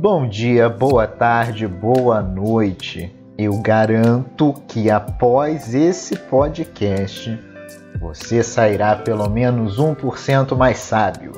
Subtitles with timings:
[0.00, 3.14] Bom dia, boa tarde, boa noite.
[3.36, 7.38] Eu garanto que após esse podcast
[8.00, 11.32] você sairá pelo menos 1% mais sábio.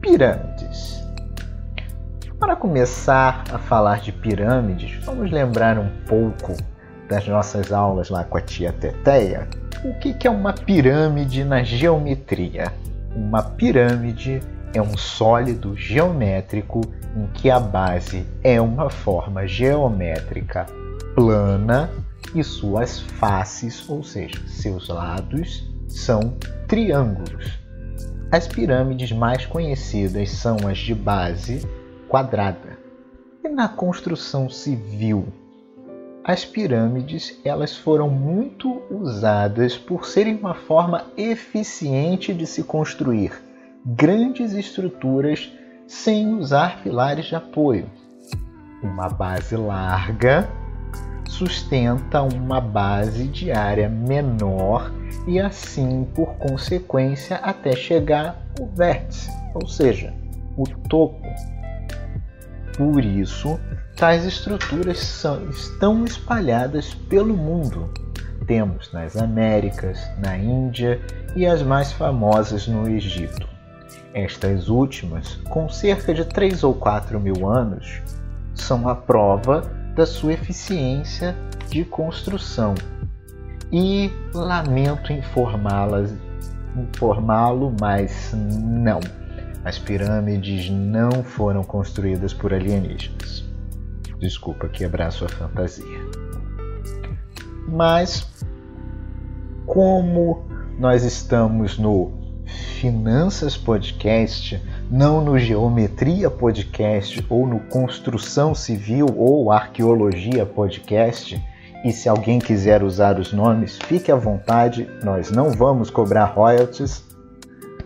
[0.00, 1.06] Pirâmides.
[2.40, 6.56] Para começar a falar de pirâmides, vamos lembrar um pouco
[7.06, 9.46] das nossas aulas lá com a tia Teteia.
[9.84, 12.72] O que é uma pirâmide na geometria?
[13.14, 14.40] Uma pirâmide
[14.72, 16.80] é um sólido geométrico
[17.14, 20.64] em que a base é uma forma geométrica
[21.14, 21.90] plana
[22.34, 26.32] e suas faces, ou seja, seus lados, são
[26.66, 27.58] triângulos.
[28.32, 31.60] As pirâmides mais conhecidas são as de base
[32.08, 32.78] quadrada.
[33.44, 35.28] E na construção civil,
[36.24, 43.32] as pirâmides elas foram muito usadas por serem uma forma eficiente de se construir
[43.84, 45.52] grandes estruturas
[45.86, 47.86] sem usar pilares de apoio.
[48.82, 50.48] Uma base larga
[51.28, 54.90] sustenta uma base de área menor
[55.26, 60.14] e assim, por consequência, até chegar ao vértice, ou seja,
[60.56, 61.22] o topo.
[62.76, 63.58] Por isso,
[63.96, 67.88] tais estruturas são, estão espalhadas pelo mundo.
[68.46, 71.00] Temos nas Américas, na Índia
[71.36, 73.48] e as mais famosas no Egito.
[74.12, 78.02] Estas últimas, com cerca de 3 ou 4 mil anos,
[78.54, 79.62] são a prova
[79.94, 81.34] da sua eficiência
[81.68, 82.74] de construção.
[83.72, 86.14] E lamento informá-las,
[86.76, 89.00] informá-lo, mas não.
[89.64, 93.53] As pirâmides não foram construídas por alienígenas.
[94.24, 96.00] Desculpa quebrar sua fantasia.
[97.68, 98.26] Mas
[99.66, 100.46] como
[100.78, 102.10] nós estamos no
[102.80, 104.58] Finanças Podcast,
[104.90, 111.38] não no Geometria Podcast ou no Construção Civil ou Arqueologia Podcast.
[111.84, 117.04] E se alguém quiser usar os nomes, fique à vontade, nós não vamos cobrar royalties.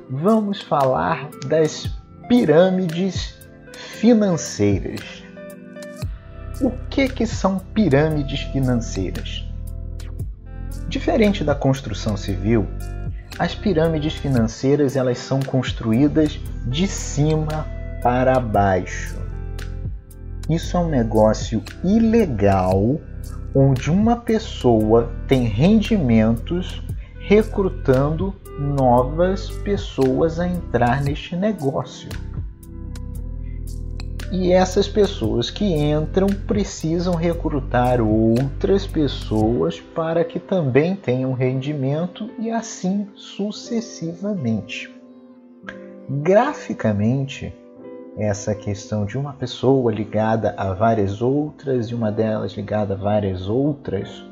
[0.09, 1.91] Vamos falar das
[2.29, 3.35] pirâmides
[3.73, 5.27] financeiras.
[6.61, 9.45] O que, que são pirâmides financeiras?
[10.89, 12.67] Diferente da construção civil,
[13.39, 17.65] as pirâmides financeiras elas são construídas de cima
[18.03, 19.17] para baixo.
[20.51, 23.01] Isso é um negócio ilegal
[23.55, 26.83] onde uma pessoa tem rendimentos
[27.21, 32.09] recrutando novas pessoas a entrar neste negócio.
[34.31, 42.51] E essas pessoas que entram precisam recrutar outras pessoas para que também tenham rendimento e
[42.51, 44.95] assim sucessivamente.
[46.11, 47.55] Graficamente,
[48.19, 53.49] essa questão de uma pessoa ligada a várias outras e uma delas ligada a várias
[53.49, 54.25] outras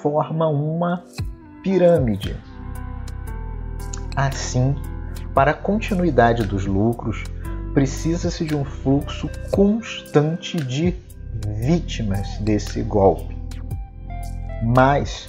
[0.00, 1.04] forma uma
[1.62, 2.36] pirâmide.
[4.14, 4.74] Assim,
[5.34, 7.24] para a continuidade dos lucros,
[7.76, 10.94] precisa-se de um fluxo constante de
[11.60, 13.36] vítimas desse golpe.
[14.62, 15.28] Mas,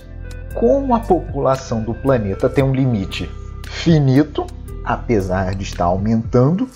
[0.53, 3.29] como a população do planeta tem um limite
[3.67, 4.47] finito,
[4.85, 6.69] apesar de estar aumentando,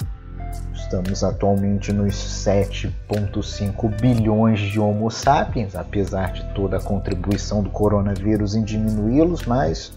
[0.74, 8.56] estamos atualmente nos 7,5 bilhões de Homo sapiens, apesar de toda a contribuição do coronavírus
[8.56, 9.94] em diminuí-los, mas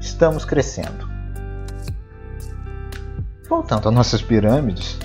[0.00, 1.15] estamos crescendo.
[3.48, 4.98] Voltando às nossas pirâmides,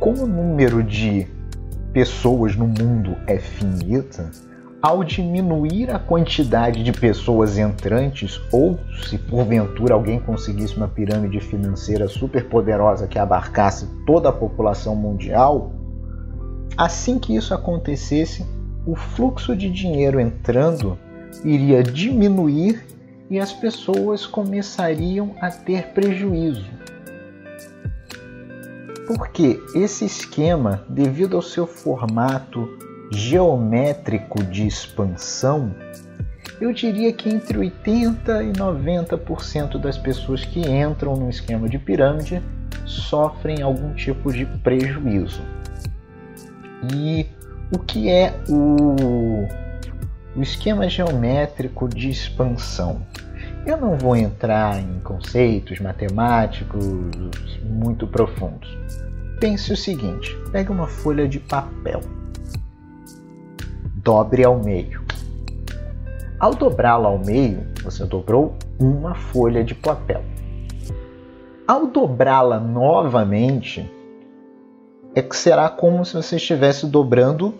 [0.00, 1.26] como o número de
[1.92, 4.30] pessoas no mundo é finita,
[4.80, 12.08] ao diminuir a quantidade de pessoas entrantes, ou se porventura alguém conseguisse uma pirâmide financeira
[12.08, 15.72] super poderosa que abarcasse toda a população mundial,
[16.76, 18.46] assim que isso acontecesse,
[18.86, 20.98] o fluxo de dinheiro entrando
[21.44, 22.82] iria diminuir
[23.30, 26.64] e as pessoas começariam a ter prejuízo.
[29.06, 32.78] Porque esse esquema, devido ao seu formato
[33.10, 35.74] geométrico de expansão,
[36.60, 42.42] eu diria que entre 80 e 90% das pessoas que entram no esquema de pirâmide
[42.86, 45.42] sofrem algum tipo de prejuízo.
[46.94, 47.26] E
[47.74, 49.46] o que é o,
[50.36, 53.02] o esquema geométrico de expansão?
[53.66, 56.86] Eu não vou entrar em conceitos matemáticos
[57.62, 58.68] muito profundos.
[59.40, 62.00] Pense o seguinte: pegue uma folha de papel,
[63.96, 65.02] dobre ao meio.
[66.38, 70.22] Ao dobrá-la ao meio, você dobrou uma folha de papel.
[71.66, 73.90] Ao dobrá-la novamente,
[75.14, 77.54] é que será como se você estivesse dobrando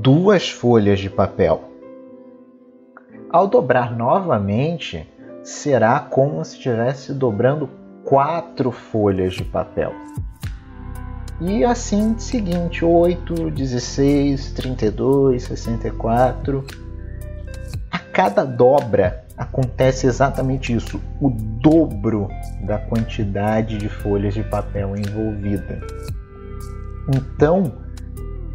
[0.00, 1.64] duas folhas de papel.
[3.28, 5.06] Ao dobrar novamente,
[5.44, 7.68] será como se estivesse dobrando
[8.02, 9.92] quatro folhas de papel.
[11.40, 16.64] E assim seguinte, 8, 16, 32, 64.
[17.90, 22.28] A cada dobra acontece exatamente isso, o dobro
[22.62, 25.80] da quantidade de folhas de papel envolvida.
[27.14, 27.72] Então,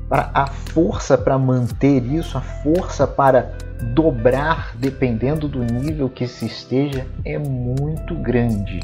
[0.09, 7.05] a força para manter isso, a força para dobrar dependendo do nível que se esteja
[7.23, 8.79] é muito grande.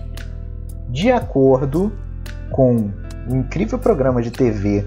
[0.89, 1.91] De acordo
[2.51, 2.91] com
[3.27, 4.85] o incrível programa de TV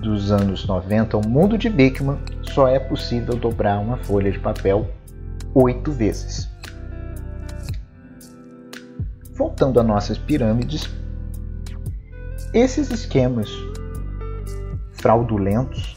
[0.00, 4.90] dos anos 90, O Mundo de Beckman, só é possível dobrar uma folha de papel
[5.54, 6.50] oito vezes.
[9.34, 10.90] Voltando a nossas pirâmides,
[12.52, 13.48] esses esquemas
[14.92, 15.96] fraudulentos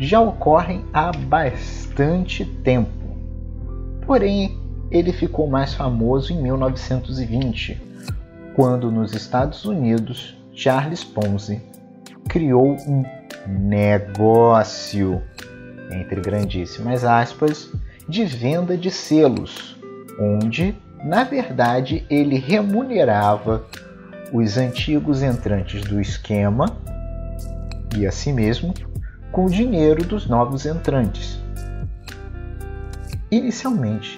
[0.00, 2.90] já ocorrem há bastante tempo.
[4.06, 4.58] Porém,
[4.90, 7.80] ele ficou mais famoso em 1920,
[8.54, 11.60] quando nos Estados Unidos Charles Ponzi
[12.28, 13.04] criou um
[13.46, 15.22] negócio,
[15.92, 17.70] entre grandíssimas aspas,
[18.08, 19.78] de venda de selos,
[20.18, 20.74] onde,
[21.04, 23.64] na verdade, ele remunerava
[24.32, 26.76] os antigos entrantes do esquema
[27.96, 28.72] e a si mesmo
[29.30, 31.40] com o dinheiro dos novos entrantes.
[33.30, 34.16] Inicialmente,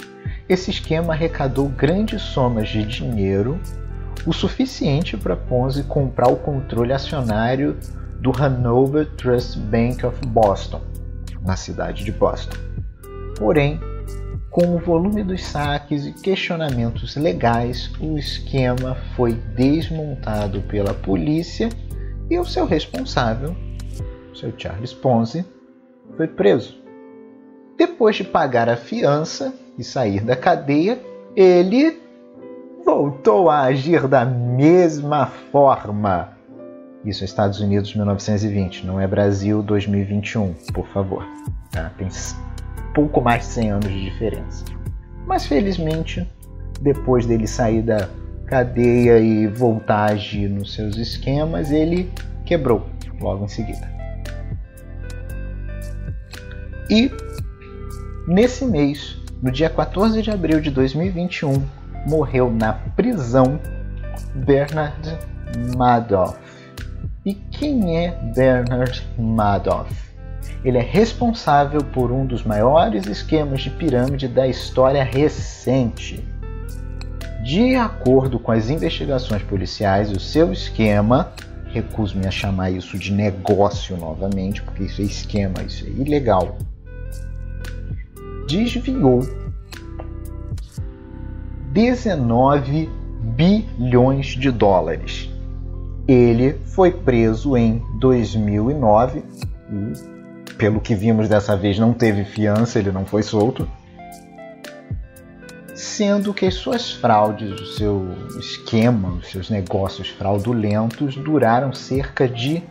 [0.49, 3.61] esse esquema arrecadou grandes somas de dinheiro,
[4.26, 7.76] o suficiente para Ponzi comprar o controle acionário
[8.20, 10.81] do Hanover Trust Bank of Boston,
[11.43, 12.56] na cidade de Boston.
[13.37, 13.81] Porém,
[14.50, 21.69] com o volume dos saques e questionamentos legais, o esquema foi desmontado pela polícia
[22.31, 23.56] e o seu responsável,
[24.34, 25.44] seu Charles Ponzi,
[26.17, 26.81] foi preso.
[27.76, 31.00] Depois de pagar a fiança e sair da cadeia,
[31.34, 32.00] ele
[32.84, 36.37] voltou a agir da mesma forma.
[37.05, 41.26] Isso é Estados Unidos 1920, não é Brasil 2021, por favor.
[41.70, 41.90] Tá?
[41.99, 42.08] Tem
[42.94, 44.64] pouco mais de 100 anos de diferença.
[45.26, 46.29] Mas felizmente,
[46.81, 48.08] depois dele sair da
[48.46, 52.12] cadeia e voltar a agir nos seus esquemas, ele
[52.44, 52.87] quebrou
[53.20, 54.02] logo em seguida.
[56.90, 57.11] E
[58.26, 61.62] nesse mês, no dia 14 de abril de 2021,
[62.06, 63.58] morreu na prisão
[64.34, 65.19] Bernard
[65.76, 66.38] Madoff.
[67.25, 69.93] E quem é Bernard Madoff?
[70.64, 76.25] Ele é responsável por um dos maiores esquemas de pirâmide da história recente.
[77.44, 81.32] De acordo com as investigações policiais, o seu esquema,
[81.73, 86.56] recuso-me a chamar isso de negócio novamente, porque isso é esquema, isso é ilegal,
[88.53, 89.21] desviou
[91.73, 92.89] 19
[93.35, 95.31] bilhões de dólares.
[96.07, 99.23] Ele foi preso em 2009
[99.71, 100.13] e
[100.59, 103.67] pelo que vimos dessa vez, não teve fiança, ele não foi solto.
[105.75, 108.06] Sendo que as suas fraudes, o seu
[108.39, 112.63] esquema, os seus negócios fraudulentos duraram cerca de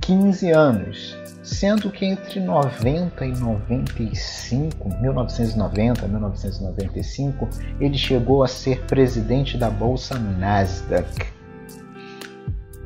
[0.00, 7.48] 15 anos, sendo que entre 90 e 95, 1990 1995,
[7.80, 11.26] ele chegou a ser presidente da bolsa Nasdaq.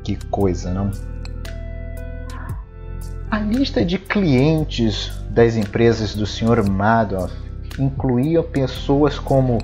[0.03, 0.89] Que coisa, não?
[3.29, 6.67] A lista de clientes das empresas do Sr.
[6.67, 7.33] Madoff
[7.77, 9.59] incluía pessoas como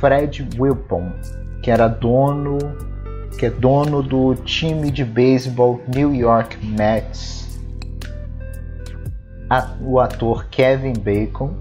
[0.00, 1.12] Fred Wilpon,
[1.62, 2.58] que era dono,
[3.38, 7.43] que é dono do time de beisebol New York Mets,
[9.80, 11.54] o ator Kevin Bacon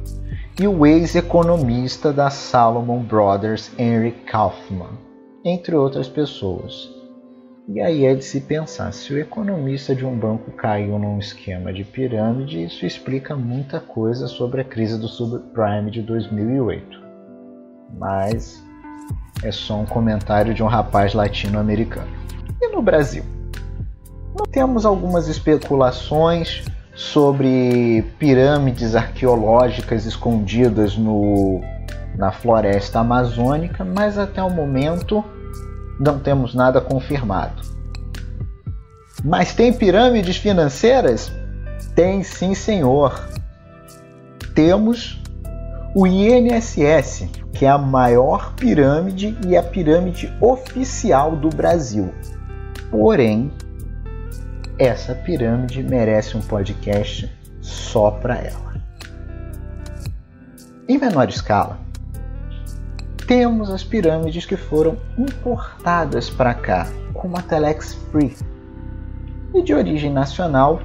[0.60, 4.98] e o ex-economista da Salomon Brothers Henry Kaufman,
[5.44, 6.90] entre outras pessoas.
[7.68, 11.72] E aí é de se pensar, se o economista de um banco caiu num esquema
[11.72, 17.02] de pirâmide, isso explica muita coisa sobre a crise do subprime de 2008.
[17.98, 18.62] Mas
[19.44, 22.12] é só um comentário de um rapaz latino-americano.
[22.62, 23.24] E no Brasil?
[24.52, 31.62] Temos algumas especulações sobre pirâmides arqueológicas escondidas no,
[32.16, 35.24] na floresta amazônica, mas até o momento
[36.00, 37.62] não temos nada confirmado.
[39.24, 41.32] Mas tem pirâmides financeiras?
[41.96, 43.28] Tem sim, senhor.
[44.54, 45.22] Temos
[45.96, 52.14] O INSS, que é a maior pirâmide e a pirâmide oficial do Brasil.
[52.90, 53.52] Porém,
[54.78, 58.74] essa pirâmide merece um podcast só para ela.
[60.88, 61.80] Em menor escala,
[63.28, 68.36] temos as pirâmides que foram importadas para cá, como a Telex Free.
[69.54, 70.82] E de origem nacional,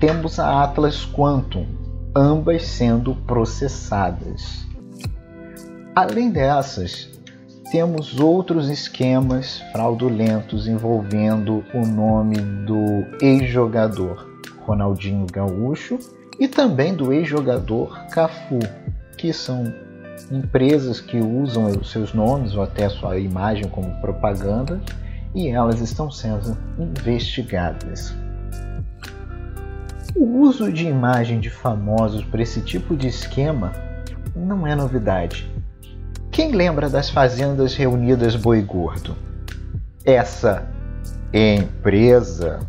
[0.00, 1.66] temos a Atlas Quantum,
[2.16, 4.66] ambas sendo processadas.
[5.94, 7.11] Além dessas,
[7.72, 15.98] temos outros esquemas fraudulentos envolvendo o nome do ex-jogador Ronaldinho Gaúcho
[16.38, 18.58] e também do ex-jogador Cafu,
[19.16, 19.72] que são
[20.30, 24.78] empresas que usam os seus nomes ou até sua imagem como propaganda
[25.34, 28.14] e elas estão sendo investigadas.
[30.14, 33.72] O uso de imagem de famosos para esse tipo de esquema
[34.36, 35.50] não é novidade.
[36.32, 39.14] Quem lembra das fazendas reunidas Boi Gordo?
[40.02, 40.66] Essa
[41.30, 42.60] empresa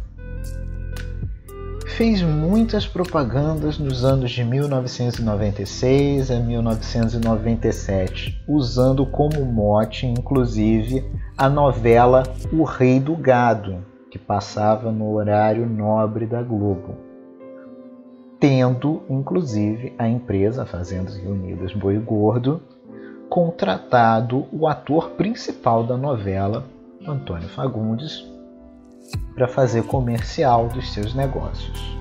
[1.96, 12.24] fez muitas propagandas nos anos de 1996 a 1997, usando como mote, inclusive, a novela
[12.52, 13.78] O Rei do Gado,
[14.12, 16.98] que passava no horário nobre da Globo.
[18.42, 22.62] Tendo, inclusive, a empresa Fazendas Reunidas Boi Gordo
[23.34, 26.68] contratado o ator principal da novela,
[27.04, 28.24] Antônio Fagundes,
[29.34, 31.98] para fazer comercial dos seus negócios.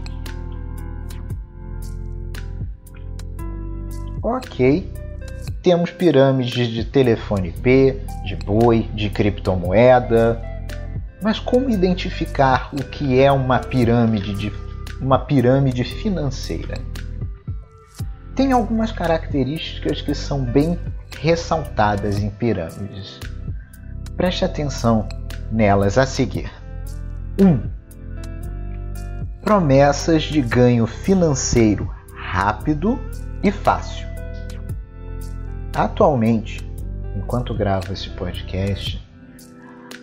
[4.22, 4.92] Ok,
[5.62, 10.38] temos pirâmides de telefone IP, de boi, de criptomoeda,
[11.22, 14.52] mas como identificar o que é uma pirâmide de
[15.00, 16.74] uma pirâmide financeira?
[18.36, 20.78] Tem algumas características que são bem
[21.22, 23.18] ressaltadas em pirâmides.
[24.16, 25.08] Preste atenção
[25.52, 26.50] nelas a seguir.
[27.40, 27.60] 1.
[29.40, 32.98] Promessas de ganho financeiro rápido
[33.40, 34.04] e fácil.
[35.76, 36.68] Atualmente,
[37.16, 39.00] enquanto gravo esse podcast,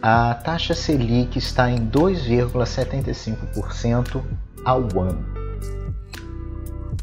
[0.01, 4.23] a taxa Selic está em 2,75%
[4.63, 5.27] ao ano.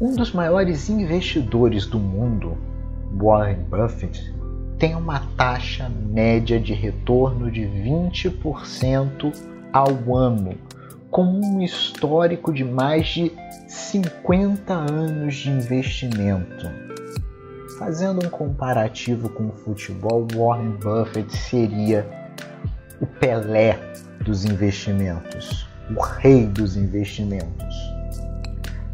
[0.01, 2.57] Um dos maiores investidores do mundo,
[3.17, 4.33] Warren Buffett,
[4.77, 9.33] tem uma taxa média de retorno de 20%
[9.73, 10.55] ao ano,
[11.09, 13.31] com um histórico de mais de
[13.67, 16.69] 50 anos de investimento.
[17.79, 22.07] Fazendo um comparativo com o futebol, Warren Buffett seria
[23.01, 23.79] o Pelé
[24.23, 27.75] dos investimentos, o rei dos investimentos.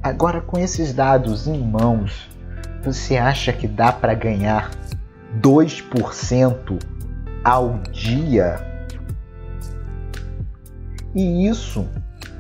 [0.01, 2.29] Agora, com esses dados em mãos,
[2.83, 4.71] você acha que dá para ganhar
[5.41, 6.79] 2%
[7.43, 8.73] ao dia
[11.15, 11.87] e isso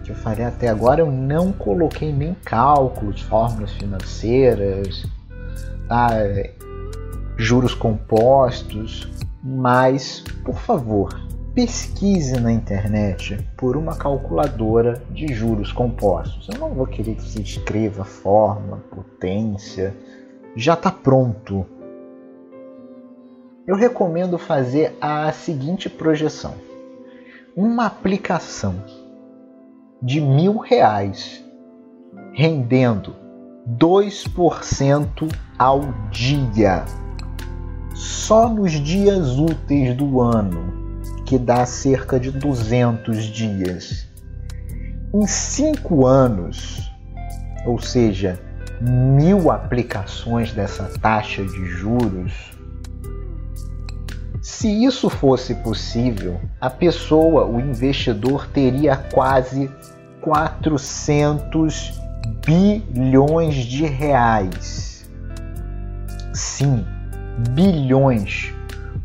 [0.03, 5.05] que eu falei até agora, eu não coloquei nem cálculos, fórmulas financeiras,
[5.87, 6.09] tá?
[7.37, 9.07] juros compostos,
[9.41, 11.09] mas, por favor,
[11.53, 16.49] pesquise na internet por uma calculadora de juros compostos.
[16.53, 19.95] Eu não vou querer que você escreva fórmula, potência,
[20.55, 21.65] já está pronto.
[23.65, 26.55] Eu recomendo fazer a seguinte projeção
[27.55, 28.75] uma aplicação
[30.01, 31.43] de mil reais
[32.33, 33.15] rendendo
[33.79, 35.81] 2% ao
[36.11, 36.83] dia,
[37.93, 44.09] só nos dias úteis do ano, que dá cerca de 200 dias.
[45.13, 46.91] Em cinco anos,
[47.65, 48.39] ou seja,
[48.89, 52.51] mil aplicações dessa taxa de juros,
[54.41, 59.71] se isso fosse possível, a pessoa, o investidor, teria quase
[60.19, 61.93] 400
[62.45, 65.09] bilhões de reais.
[66.33, 66.85] Sim,
[67.51, 68.53] bilhões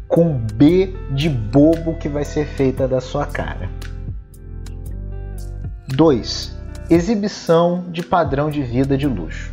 [0.08, 3.70] com B de bobo que vai ser feita da sua cara.
[5.94, 6.58] 2.
[6.90, 9.52] Exibição de padrão de vida de luxo.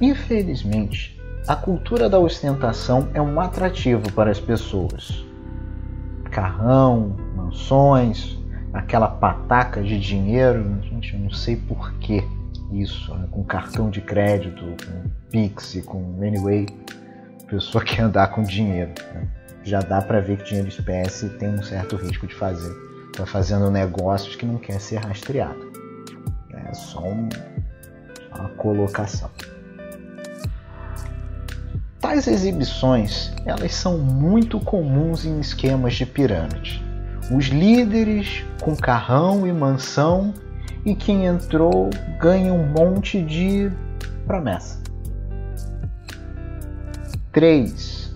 [0.00, 5.24] Infelizmente, a cultura da ostentação é um atrativo para as pessoas.
[6.30, 8.38] Carrão, mansões,
[8.72, 12.22] aquela pataca de dinheiro, gente, eu não sei por que
[12.72, 13.26] isso, né?
[13.30, 16.66] com cartão de crédito, com Pix, com Anyway,
[17.48, 18.92] pessoa quer andar com dinheiro.
[19.14, 19.28] Né?
[19.64, 22.72] Já dá para ver que dinheiro espécie tem um certo risco de fazer.
[23.10, 25.72] Está fazendo negócios que não quer ser rastreado.
[26.54, 27.28] É só, um,
[28.30, 29.30] só uma colocação.
[32.00, 36.80] Tais exibições, elas são muito comuns em esquemas de pirâmide.
[37.34, 40.32] Os líderes com carrão e mansão
[40.84, 41.90] e quem entrou
[42.20, 43.70] ganha um monte de
[44.26, 44.80] promessa.
[47.32, 48.14] 3.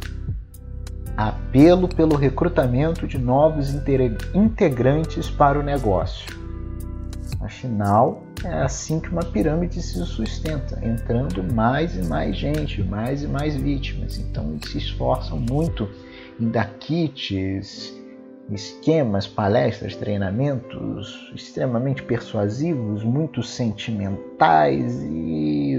[1.16, 3.74] Apelo pelo recrutamento de novos
[4.32, 6.40] integrantes para o negócio.
[7.40, 13.26] Afinal, é assim que uma pirâmide se sustenta, entrando mais e mais gente, mais e
[13.26, 14.18] mais vítimas.
[14.18, 15.88] Então eles se esforçam muito
[16.40, 17.92] em dar kits,
[18.50, 25.76] esquemas, palestras, treinamentos extremamente persuasivos, muito sentimentais e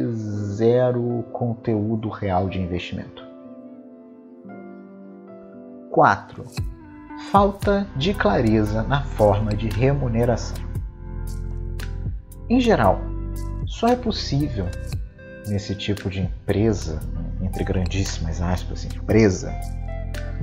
[0.55, 3.23] zero conteúdo real de investimento.
[5.91, 6.43] 4.
[7.31, 10.72] Falta de clareza na forma de remuneração.
[12.53, 13.01] Em geral,
[13.65, 14.67] só é possível
[15.47, 16.99] nesse tipo de empresa,
[17.41, 19.51] entre grandíssimas aspas, empresa,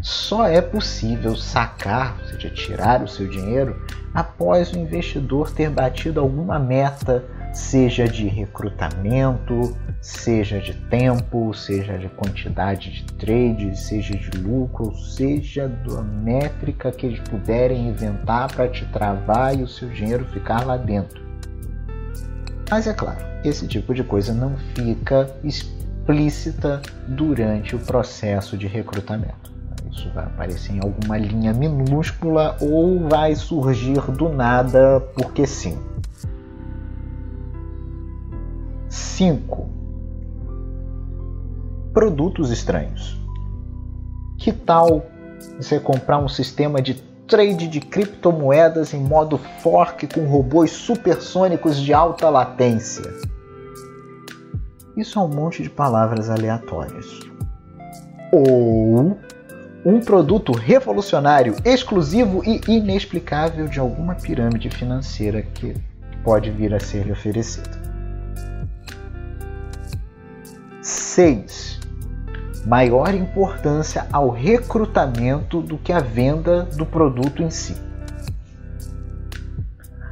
[0.03, 3.81] só é possível sacar, ou seja, tirar o seu dinheiro
[4.13, 7.25] após o investidor ter batido alguma meta,
[7.55, 15.69] seja de recrutamento, seja de tempo, seja de quantidade de trades, seja de lucro, seja
[15.69, 20.77] da métrica que eles puderem inventar para te travar e o seu dinheiro ficar lá
[20.77, 21.30] dentro.
[22.71, 29.51] Mas é claro, esse tipo de coisa não fica explícita durante o processo de recrutamento.
[29.91, 35.77] Isso vai aparecer em alguma linha minúscula ou vai surgir do nada porque sim.
[38.89, 39.69] 5.
[41.93, 43.21] Produtos estranhos.
[44.39, 45.07] Que tal
[45.57, 46.95] você comprar um sistema de
[47.31, 53.05] trade de criptomoedas em modo fork com robôs supersônicos de alta latência.
[54.97, 57.07] Isso é um monte de palavras aleatórias.
[58.33, 59.17] Ou
[59.85, 65.75] um produto revolucionário, exclusivo e inexplicável de alguma pirâmide financeira que
[66.25, 67.71] pode vir a ser lhe oferecida.
[70.83, 71.80] 6
[72.67, 77.75] maior importância ao recrutamento do que à venda do produto em si.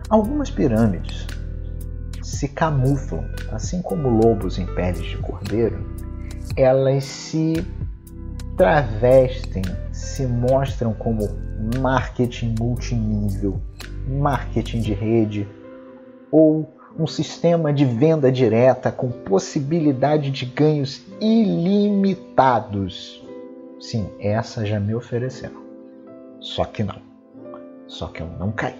[0.08, 1.26] Algumas pirâmides
[2.22, 5.84] se camuflam, assim como lobos em peles de cordeiro,
[6.56, 7.54] elas se
[8.56, 11.28] travestem, se mostram como
[11.78, 13.61] marketing multinível,
[14.06, 15.48] marketing de rede
[16.30, 23.24] ou um sistema de venda direta com possibilidade de ganhos ilimitados.
[23.81, 25.62] Sim, essa já me ofereceram.
[26.40, 26.96] Só que não.
[27.87, 28.79] Só que eu não caí.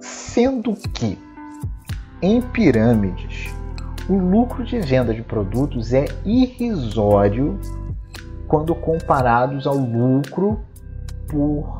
[0.00, 1.18] Sendo que
[2.22, 3.52] em pirâmides
[4.08, 7.58] o lucro de venda de produtos é irrisório
[8.46, 10.60] quando comparados ao lucro
[11.28, 11.78] por,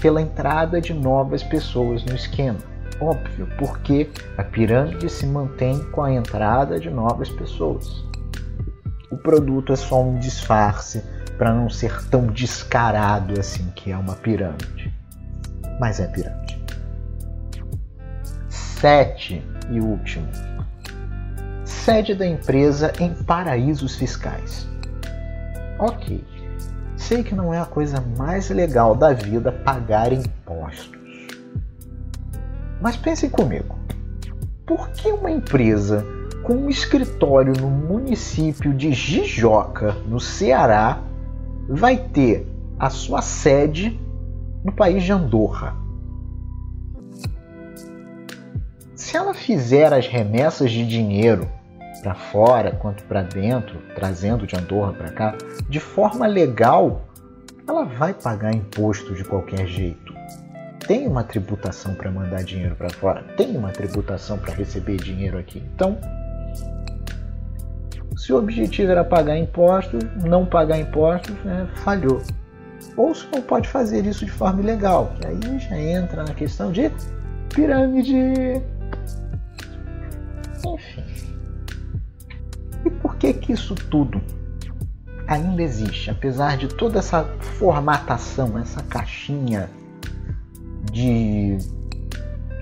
[0.00, 2.58] pela entrada de novas pessoas no esquema.
[3.00, 8.04] Óbvio, porque a pirâmide se mantém com a entrada de novas pessoas.
[9.10, 11.02] O produto é só um disfarce
[11.36, 14.92] para não ser tão descarado assim que é uma pirâmide.
[15.80, 16.62] Mas é pirâmide.
[18.48, 20.28] Sete e último.
[21.64, 24.68] Sede da empresa em paraísos fiscais.
[25.78, 26.24] Ok,
[26.96, 30.93] sei que não é a coisa mais legal da vida pagar impostos.
[32.84, 33.78] Mas pensem comigo:
[34.66, 36.04] por que uma empresa
[36.42, 41.00] com um escritório no município de Jijoca, no Ceará,
[41.66, 42.46] vai ter
[42.78, 43.98] a sua sede
[44.62, 45.74] no país de Andorra?
[48.94, 51.48] Se ela fizer as remessas de dinheiro
[52.02, 55.38] para fora quanto para dentro, trazendo de Andorra para cá,
[55.70, 57.06] de forma legal,
[57.66, 60.12] ela vai pagar imposto de qualquer jeito
[60.86, 65.62] tem uma tributação para mandar dinheiro para fora, tem uma tributação para receber dinheiro aqui.
[65.74, 65.98] Então,
[68.16, 72.22] se o objetivo era pagar impostos, não pagar impostos, né, falhou.
[72.96, 76.70] Ou se não pode fazer isso de forma ilegal, que aí já entra na questão
[76.70, 76.90] de
[77.54, 78.62] pirâmide.
[80.66, 81.04] Enfim.
[82.84, 84.20] E por que que isso tudo
[85.26, 89.70] ainda existe, apesar de toda essa formatação, essa caixinha
[90.94, 91.58] de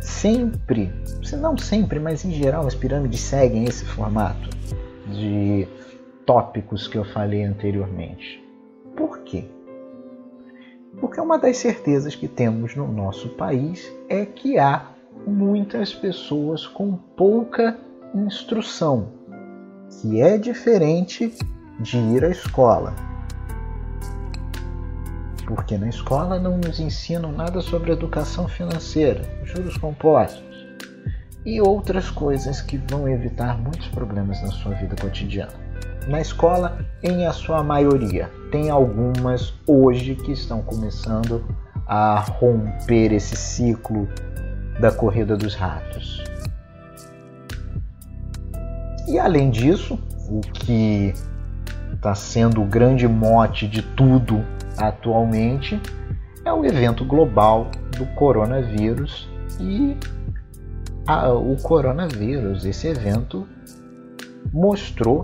[0.01, 0.91] sempre,
[1.23, 4.49] se não sempre, mas em geral as pirâmides seguem esse formato
[5.13, 5.69] de
[6.25, 8.43] tópicos que eu falei anteriormente.
[8.97, 9.45] Por quê?
[10.99, 14.87] Porque uma das certezas que temos no nosso país é que há
[15.27, 17.79] muitas pessoas com pouca
[18.15, 19.09] instrução,
[20.01, 21.35] que é diferente
[21.81, 23.12] de ir à escola.
[25.47, 30.53] Porque na escola não nos ensinam nada sobre educação financeira, juros compostos
[31.45, 35.53] e outras coisas que vão evitar muitos problemas na sua vida cotidiana.
[36.09, 41.45] Na escola, em a sua maioria, tem algumas hoje que estão começando
[41.87, 44.09] a romper esse ciclo
[44.81, 46.23] da corrida dos ratos.
[49.09, 51.13] E além disso, o que
[51.93, 54.45] está sendo o grande mote de tudo
[54.79, 55.81] atualmente
[56.45, 59.29] é o evento global do coronavírus
[59.61, 59.97] e
[61.07, 63.47] a, o coronavírus, esse evento,
[64.53, 65.23] mostrou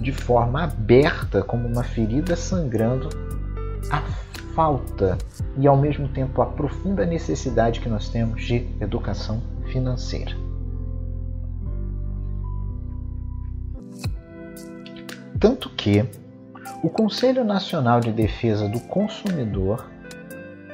[0.00, 3.08] de forma aberta, como uma ferida sangrando,
[3.90, 4.02] a
[4.54, 5.16] falta
[5.56, 10.36] e ao mesmo tempo a profunda necessidade que nós temos de educação financeira.
[15.38, 16.04] Tanto que
[16.82, 19.90] o Conselho Nacional de Defesa do Consumidor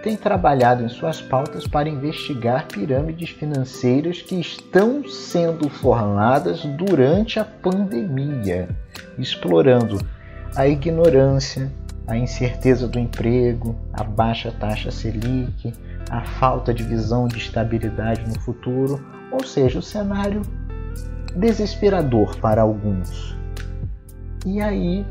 [0.02, 7.44] tem trabalhado em suas pautas para investigar pirâmides financeiras que estão sendo formadas durante a
[7.44, 8.68] pandemia,
[9.18, 9.98] explorando
[10.56, 11.70] a ignorância,
[12.06, 15.74] a incerteza do emprego, a baixa taxa Selic,
[16.10, 20.42] a falta de visão de estabilidade no futuro, ou seja, o cenário
[21.36, 23.36] desesperador para alguns.
[24.46, 25.04] E aí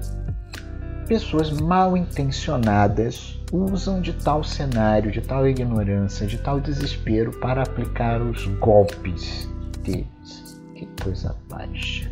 [1.08, 8.22] pessoas mal intencionadas usam de tal cenário, de tal ignorância, de tal desespero para aplicar
[8.22, 9.50] os golpes
[9.84, 10.62] deles.
[10.76, 12.12] Que coisa baixa.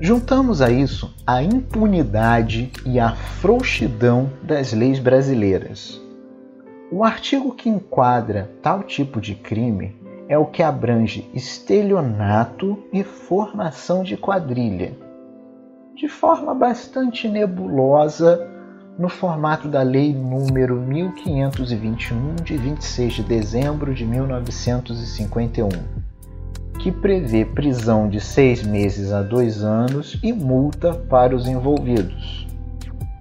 [0.00, 6.00] Juntamos a isso a impunidade e a frouxidão das leis brasileiras.
[6.90, 9.96] O artigo que enquadra tal tipo de crime
[10.28, 15.07] é o que abrange estelionato e formação de quadrilha
[15.98, 18.48] de forma bastante nebulosa
[18.96, 25.68] no formato da Lei número 1521 de 26 de dezembro de 1951,
[26.78, 32.46] que prevê prisão de seis meses a dois anos e multa para os envolvidos.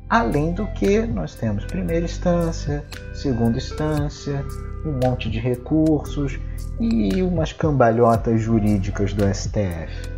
[0.07, 2.85] Além do que, nós temos primeira instância,
[3.15, 4.45] segunda instância,
[4.85, 6.39] um monte de recursos
[6.79, 10.16] e umas cambalhotas jurídicas do STF.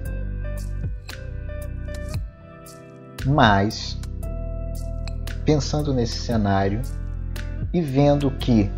[3.30, 3.96] Mas,
[5.46, 6.82] pensando nesse cenário
[7.72, 8.70] e vendo que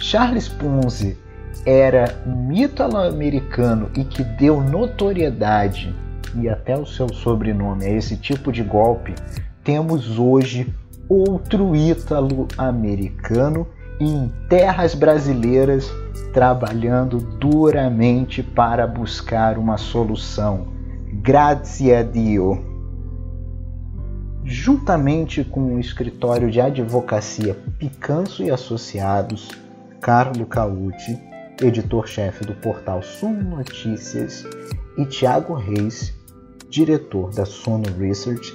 [0.00, 1.18] Charles Ponzi
[1.66, 5.92] era um ítalo-americano e que deu notoriedade
[6.36, 9.14] e até o seu sobrenome a esse tipo de golpe,
[9.64, 10.72] temos hoje
[11.08, 13.66] outro ítalo-americano
[14.00, 15.90] em terras brasileiras
[16.32, 20.68] trabalhando duramente para buscar uma solução.
[21.22, 22.71] Grazie a Dio
[24.44, 29.50] juntamente com o escritório de advocacia Picanso e Associados,
[30.00, 31.18] Carlo Cauti,
[31.60, 34.44] editor-chefe do portal Suno Notícias,
[34.98, 36.12] e Tiago Reis,
[36.68, 38.52] diretor da Suno Research,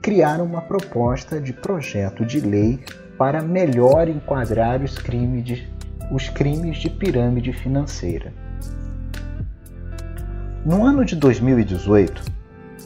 [0.00, 2.80] criaram uma proposta de projeto de lei
[3.18, 5.68] para melhor enquadrar os crimes de,
[6.10, 8.32] os crimes de pirâmide financeira.
[10.64, 12.37] No ano de 2018,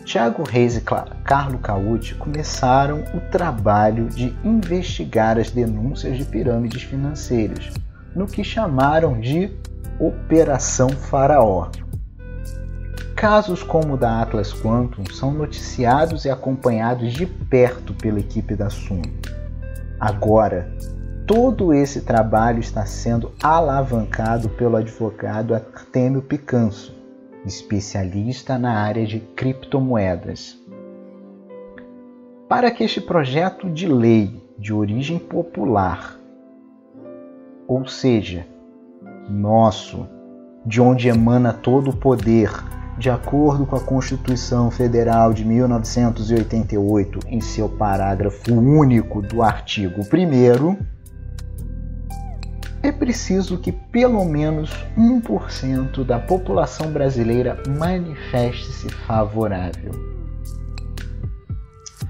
[0.05, 7.73] Tiago Reis e Carlo Cauti começaram o trabalho de investigar as denúncias de pirâmides financeiras,
[8.15, 9.51] no que chamaram de
[10.01, 11.71] Operação Faraó.
[13.15, 18.69] Casos como o da Atlas Quantum são noticiados e acompanhados de perto pela equipe da
[18.69, 19.03] Suno.
[20.01, 20.69] Agora,
[21.25, 26.93] todo esse trabalho está sendo alavancado pelo advogado Artemio Picanso,
[27.45, 30.59] especialista na área de criptomoedas.
[32.49, 36.19] Para que este projeto de lei de origem popular,
[37.67, 38.47] ou seja,
[39.29, 40.07] nosso,
[40.65, 42.51] de onde emana todo o poder,
[42.99, 50.92] de acordo com a Constituição Federal de 1988, em seu parágrafo único do artigo 1,
[52.83, 59.93] é preciso que pelo menos 1% da população brasileira manifeste-se favorável.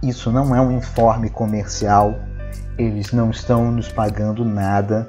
[0.03, 2.19] Isso não é um informe comercial,
[2.79, 5.09] eles não estão nos pagando nada,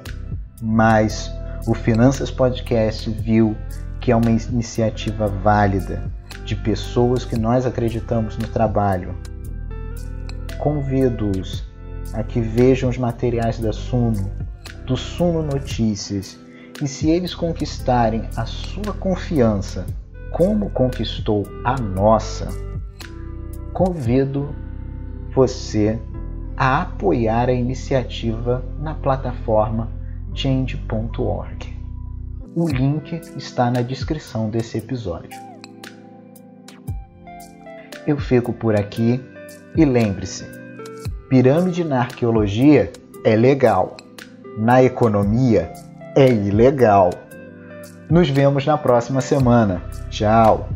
[0.62, 1.32] mas
[1.66, 3.56] o Finanças Podcast viu
[4.00, 6.12] que é uma iniciativa válida
[6.44, 9.16] de pessoas que nós acreditamos no trabalho.
[10.58, 11.64] Convido-os
[12.12, 14.30] a que vejam os materiais da Suno
[14.86, 16.38] do Suno Notícias
[16.82, 19.86] e se eles conquistarem a sua confiança,
[20.32, 22.48] como conquistou a nossa,
[23.72, 24.54] convido
[25.32, 25.98] você
[26.56, 29.90] a apoiar a iniciativa na plataforma
[30.34, 31.74] change.org.
[32.54, 35.40] O link está na descrição desse episódio.
[38.06, 39.20] Eu fico por aqui
[39.76, 40.44] e lembre-se:
[41.28, 42.92] pirâmide na arqueologia
[43.24, 43.96] é legal,
[44.56, 45.72] na economia
[46.16, 47.10] é ilegal.
[48.08, 49.82] Nos vemos na próxima semana.
[50.10, 50.68] Tchau!